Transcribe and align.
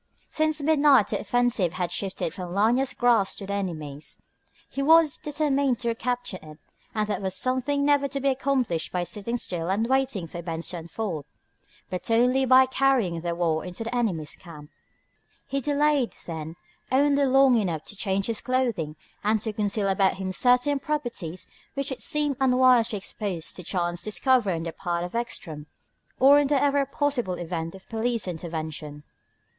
Since 0.29 0.61
midnight 0.61 1.09
the 1.09 1.19
offensive 1.19 1.73
had 1.73 1.91
shifted 1.91 2.33
from 2.33 2.55
Lanyard's 2.55 2.95
grasp 2.95 3.37
to 3.37 3.45
the 3.45 3.53
enemy's. 3.53 4.23
He 4.67 4.81
was 4.81 5.19
determined 5.19 5.77
to 5.81 5.89
recapture 5.89 6.39
it; 6.41 6.57
and 6.95 7.07
that 7.07 7.21
was 7.21 7.35
something 7.35 7.85
never 7.85 8.07
to 8.07 8.19
be 8.19 8.29
accomplished 8.29 8.91
by 8.91 9.03
sitting 9.03 9.37
still 9.37 9.69
and 9.69 9.85
waiting 9.85 10.25
for 10.25 10.39
events 10.39 10.69
to 10.71 10.77
unfold, 10.77 11.27
but 11.91 12.09
only 12.09 12.45
by 12.45 12.65
carrying 12.65 13.21
the 13.21 13.35
war 13.35 13.63
into 13.63 13.83
the 13.83 13.93
enemy's 13.93 14.35
camp. 14.35 14.71
He 15.45 15.61
delayed, 15.61 16.15
then, 16.25 16.55
only 16.91 17.23
long 17.23 17.55
enough 17.57 17.85
to 17.85 17.95
change 17.95 18.25
his 18.25 18.41
clothing 18.41 18.95
and 19.23 19.39
to 19.41 19.53
conceal 19.53 19.87
about 19.87 20.15
him 20.17 20.31
certain 20.33 20.79
properties 20.79 21.47
which 21.75 21.91
it 21.91 22.01
seemed 22.01 22.37
unwise 22.41 22.87
to 22.87 22.97
expose 22.97 23.53
to 23.53 23.61
chance 23.61 24.01
discovery 24.01 24.53
on 24.53 24.63
the 24.63 24.73
part 24.73 25.03
of 25.03 25.13
Ekstrom 25.13 25.67
or 26.19 26.39
in 26.39 26.47
the 26.47 26.59
ever 26.59 26.87
possible 26.87 27.35
event 27.35 27.75
of 27.75 27.87
police 27.87 28.27
intervention. 28.27 29.03